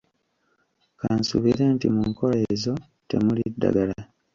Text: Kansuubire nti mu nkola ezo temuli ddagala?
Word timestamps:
Kansuubire 0.99 1.63
nti 1.75 1.87
mu 1.93 2.01
nkola 2.09 2.37
ezo 2.53 2.73
temuli 3.09 3.43
ddagala? 3.53 3.97